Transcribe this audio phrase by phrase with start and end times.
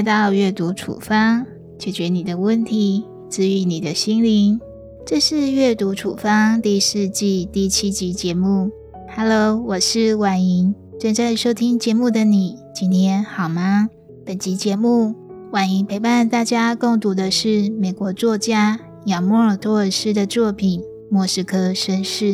[0.00, 1.44] 来到阅读处方，
[1.78, 4.58] 解决你的问题，治愈你的心灵。
[5.04, 8.70] 这是阅读处方第四季第七集节目。
[9.14, 10.74] Hello，我是婉莹。
[10.98, 13.90] 正在收听节目的你，今天好吗？
[14.24, 15.14] 本集节目，
[15.52, 20.80] 婉莹陪伴大家共读的是美国作家亚莫尔托尔斯的作品
[21.10, 22.24] 《莫斯科绅士》。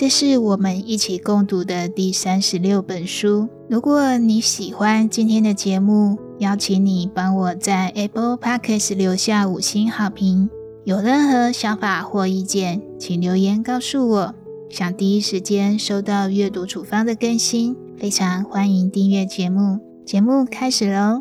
[0.00, 3.50] 这是我们一起共读的第三十六本书。
[3.68, 10.48] 如果你喜欢今天的节目，邀请你帮我在 Apple Podcast 留下五星好评。
[10.84, 14.34] 有任何想法或意见，请留言告诉我。
[14.70, 19.80] 想第一时间收到阅读处方的更新，非常欢迎订阅节目。
[20.06, 21.20] 节目开始喽！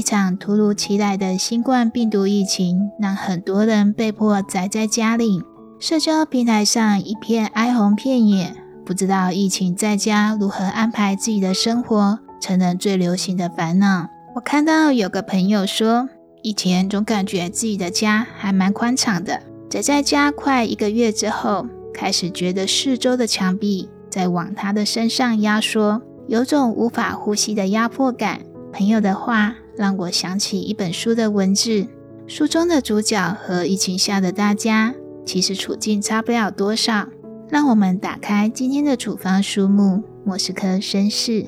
[0.00, 5.42] 一场突如其来的新冠病毒疫情，让很多人被迫宅在家里。
[5.78, 14.08] 社交平台上一片哀鸿遍野，不知道疫情在家如何安排自己的生活，成了最流行的烦恼。
[14.34, 16.08] 我看到有个朋友说，
[16.42, 28.40] 以前总感觉自己的家还蛮宽敞的，宅在家快一个月之后，开始觉得四周的墙壁在往他的身上压缩，有种无法呼吸的压迫感。
[28.72, 31.86] 朋友的话让我想起一本书的文字，
[32.26, 34.94] 书中的主角和疫情下的大家。
[35.24, 37.08] 其实处境差不了多少。
[37.48, 39.82] 让我们打开今天的处方书目
[40.22, 41.42] 《莫斯科绅士》。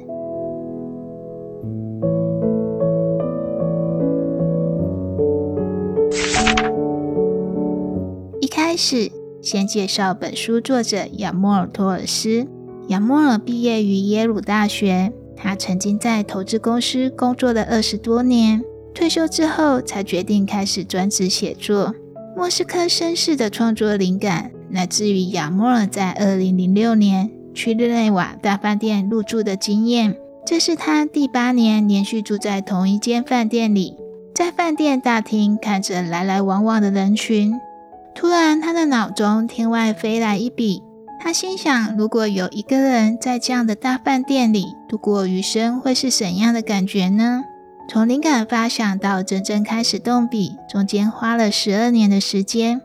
[8.41, 12.47] 一开始，先介绍本书作者亚莫尔托尔斯。
[12.89, 18.63] 亚莫尔毕业于耶鲁大学，他曾经在投资公司工作了二十多年，
[18.95, 21.93] 退休之后才决定开始专职写作。
[22.37, 30.17] 莫斯科绅士的创作灵感来自于亚莫尔在二零零六年去日内瓦大饭店入住的经验。
[30.47, 33.97] 这是他第八年连续住在同一间饭店里，
[34.35, 37.53] 在饭店大厅看着来来往往的人群，
[38.15, 40.83] 突然他的脑中天外飞来一笔。
[41.25, 47.45] 他心想：如果有一个人在这样的大饭店里度过余生，会是怎样的感觉呢？
[47.89, 52.81] 从灵感发想到真正开始动笔，中间花了十二年的时间。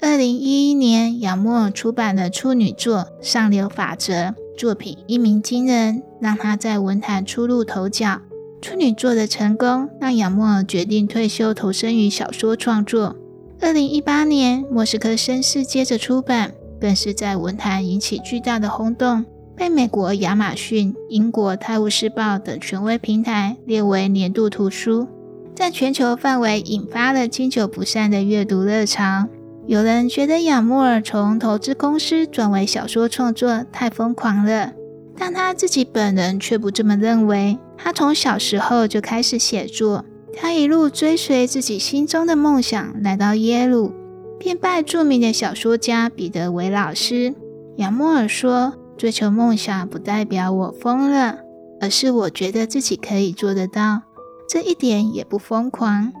[0.00, 4.14] 二零一一年，亚莫尔出版了处女作《上流法则》，
[4.56, 8.20] 作品一鸣惊人，让他在文坛初露头角。
[8.62, 13.16] 处女作的成功让亚莫尔决定退休，投身于小说创作。
[13.60, 19.24] 二零一八年，《莫斯科绅士》接着出版，更是在文坛引起巨大的轰动。
[19.56, 25.06] 被美国亚马逊、英国《泰晤士报》等权威平台列为年度图书，
[25.54, 29.28] 在全球范围引发了经久不散的阅读热潮。
[29.66, 34.72] 有人觉得亚莫尔从投资公司转为小说创作太疯狂了，
[35.16, 37.58] 但他自己本人却不这么认为。
[37.76, 40.04] 他从小时候就开始写作，
[40.34, 43.92] 他一路追随自己心中的梦想，来到耶鲁，
[44.40, 47.32] 便拜著名的小说家彼得为老师。
[47.76, 48.72] 杨莫尔说。
[49.00, 51.38] 追求梦想不代表我疯了，
[51.80, 54.02] 而是我觉得自己可以做得到，
[54.46, 56.12] 这一点也不疯狂。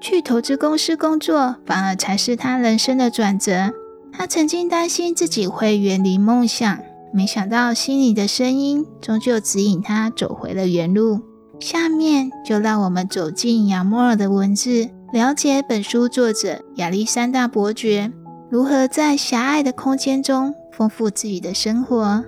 [0.00, 3.72] 去投资公司工作，反而才是他人生的转折。
[4.12, 6.78] 他曾经担心自己会远离梦想，
[7.12, 11.18] 没想到心里的声音终究指引他走回了原路。
[11.58, 18.10] 下面就让我们走进杨莫尔的文字，了解本书作者亚历山大伯爵
[18.50, 20.52] 如何在狭隘的空间中。
[20.72, 22.24] 丰富自己的生活。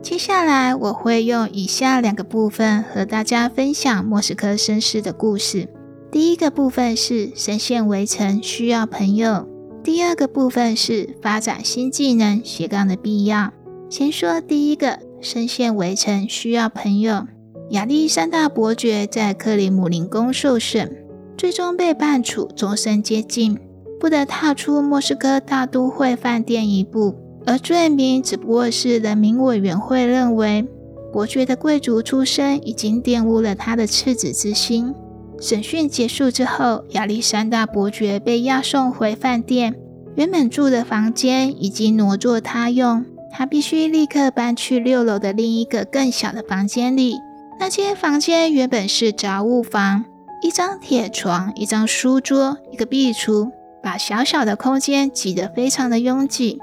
[0.00, 5.68] 接下来，我会用以下两个部分和大家分享莫斯科绅士的故事。
[6.10, 9.46] 第一个部分是深陷围城需要朋友；
[9.84, 13.52] 第二个部分是发展新技能斜杠的必要。
[13.90, 17.26] 先说第一个，深陷围城需要朋友。
[17.70, 21.04] 亚历山大伯爵在克里姆林宫受审，
[21.36, 23.58] 最终被判处终身监禁，
[23.98, 27.16] 不得踏出莫斯科大都会饭店一步。
[27.44, 30.64] 而罪名只不过是人民委员会认为
[31.12, 34.94] 伯爵的贵族出身已经玷污了他的赤子之心。
[35.40, 39.74] 审讯结束之后，亚历山大伯爵被押送回饭店，
[40.14, 47.16] 原本住的房间已经挪作他用，他必须立刻搬去六楼的另一个更小的房间里。
[47.58, 50.04] 那间房间原本是杂物房，
[50.42, 53.50] 一张铁床，一张书桌，一个壁橱，
[53.82, 56.58] 把小小的空间挤得非常的拥挤。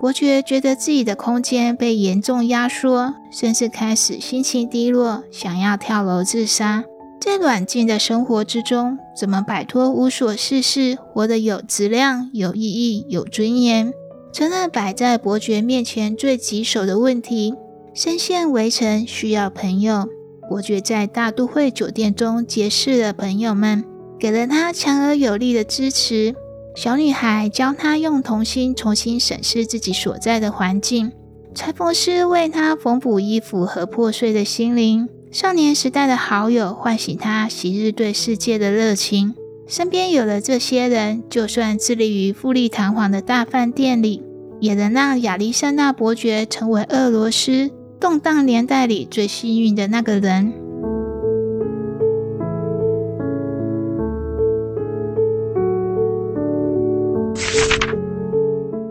[0.00, 6.84] 伯爵觉得自己的空间被严重压缩，甚至开始心情低落，想要跳楼自杀。
[7.20, 13.92] 在软禁的生活之中，怎么摆脱无所事事，活得有质量、有意义、有尊严，
[14.38, 17.54] 成了摆在伯爵面前最棘手的问题。
[17.92, 20.08] 深陷围城，需要朋友。
[20.48, 23.84] 伯爵在大都会酒店中结识了朋友们，
[24.16, 26.36] 给了他强而有力的支持。
[26.76, 31.10] 小女孩教他用童心重新审视自己所在的环境。
[31.52, 35.08] 裁缝师为他缝补衣服和破碎的心灵。
[35.32, 39.34] 少年时代的好友唤醒他昔日对世界的热情。
[39.66, 44.22] 身边有了这些人，就算致力于富丽堂皇的大饭店里，
[44.60, 47.70] 也能让亚历山大伯爵成为俄罗斯
[48.00, 50.52] 动荡年代里最幸运的那个人。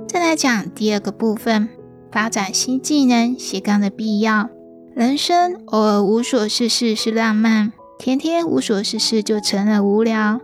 [0.07, 1.69] 再来讲第二个部分，
[2.11, 4.49] 发展新技能斜杠的必要。
[4.93, 10.41] 人生偶尔无所事事是浪漫，天天无所事事就成了无聊。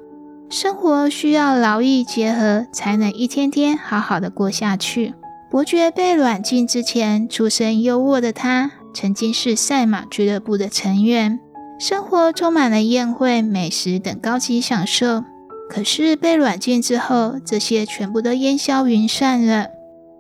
[0.54, 5.16] 生活需要劳逸结合，才能一天天好好的过下去。
[5.50, 11.40] 伯爵被软禁之前，出身优渥的他，曾经是赛马俱乐部的成员，
[11.80, 15.24] 生活充满了宴会、美食等高级享受。
[15.72, 19.70] 可是被软禁之后，这些全部都烟消云散了。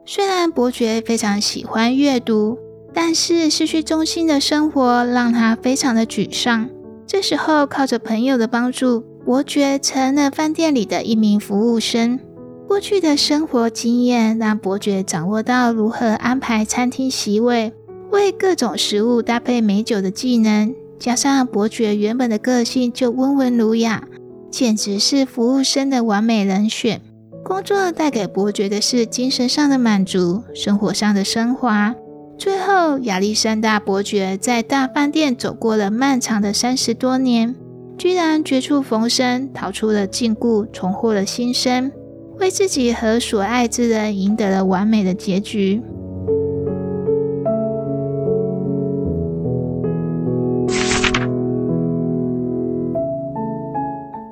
[0.03, 2.57] 虽然伯爵非常喜欢阅读。
[2.95, 6.69] 但是失去中心的生活让他非常的沮丧。
[7.07, 12.19] 这时候，靠着朋友的帮助，伯爵成了饭店里的一名服务生。
[12.67, 17.71] 过去的生活经验让伯爵掌握到如何安排餐厅席位、
[18.11, 20.73] 为各种食物搭配美酒的技能。
[20.99, 24.07] 加上伯爵原本的个性就温文儒雅，
[24.49, 27.01] 简直是服务生的完美人选。
[27.43, 31.93] 工作带给伯爵的是精神上的满足，生活上的升华。
[32.37, 37.53] 最后，亚历山大伯爵在大饭店走过了漫长的三十多年，
[37.97, 41.91] 居然绝处逢生，逃出了禁锢，重获了新生，
[42.39, 45.81] 为自己和所爱之人赢得了完美的结局。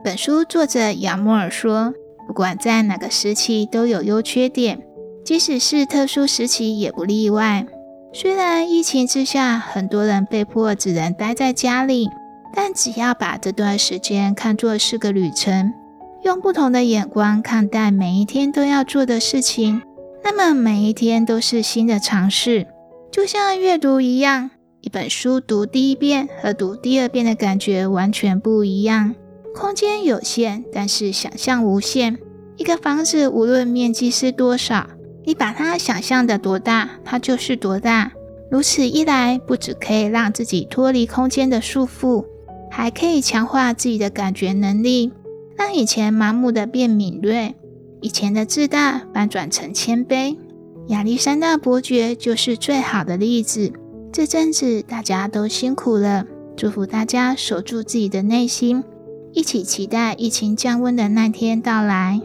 [0.04, 1.94] 本书作者亚莫尔说
[2.28, 4.82] ：“不管在哪个时期，都有优缺点，
[5.24, 7.66] 即使是特殊时期，也不例外。”
[8.14, 12.10] 虽然疫情之下，很多人被迫只能待在家里，
[12.54, 15.74] 但只要把这段时间看作是个旅程，
[16.24, 19.82] 用不同的眼光看待每一天都要做的事情，
[20.24, 22.68] 那么每一天都是新的尝试。
[23.12, 24.52] 就像阅读一样，
[24.82, 29.16] 一本书读第一遍和读第二遍的感觉完全不一样。
[29.54, 32.18] 空间有限，但是想象无限。
[32.58, 34.88] 一个房子无论面积是多少。
[35.24, 38.12] 你把它想象的多大，它就是多大。
[38.50, 42.26] 如此一来，不只可以让自己脱离空间的束缚，
[42.72, 45.12] 还可以强化自己的感觉能力，
[45.56, 47.54] 让以前麻木的变敏锐，
[48.00, 50.38] 以前的自大反转成谦卑。
[50.88, 53.72] 亚历山大伯爵就是最好的例子。
[54.12, 56.26] 这阵子大家都辛苦了，
[56.56, 58.84] 祝福大家守住自己的内心，
[59.34, 62.20] 一起期待疫情降温的那天到来。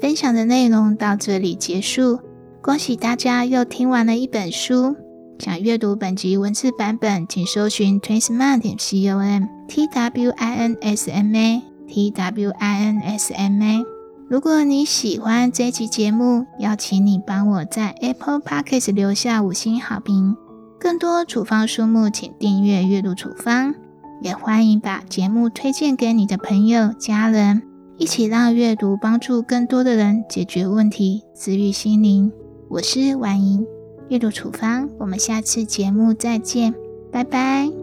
[0.00, 2.20] 分享的内容到这里结束，
[2.62, 4.94] 恭喜大家又听完了一本书。
[5.40, 13.32] 想阅读本集文字版本，请搜寻 twinsma 点 com t w i n s m a t w i n s
[13.32, 13.84] m a。
[14.28, 20.36] 如果你喜欢这集节目，邀请你帮我在 Apple Podcast 留下五星好评。
[20.78, 23.74] 更多处方书目，请订阅阅读处方，
[24.22, 27.67] 也欢迎把节目推荐给你的朋友、家人。
[27.98, 32.32] 一起让阅读帮助更多的人解决问题，治愈心灵。
[32.68, 33.66] 我是婉莹，
[34.08, 36.72] 阅读处方，我们下次节目再见，
[37.10, 37.77] 拜拜。